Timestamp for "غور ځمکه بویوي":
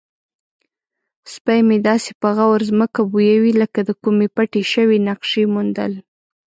2.37-3.53